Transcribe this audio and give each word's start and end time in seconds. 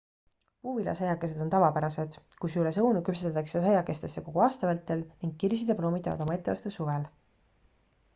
puuviljasaiakesed 0.67 1.41
on 1.43 1.51
tavapärased 1.55 2.15
kusjuures 2.45 2.79
õunu 2.83 3.03
küpsetatakse 3.09 3.61
saiakestesse 3.65 4.23
kogu 4.29 4.41
aasta 4.47 4.71
vältel 4.71 5.05
ning 5.11 5.37
kirsid 5.45 5.71
ja 5.73 5.77
ploomid 5.83 6.05
teevad 6.09 6.25
oma 6.27 6.39
etteaste 6.39 6.73
suvel 6.79 7.07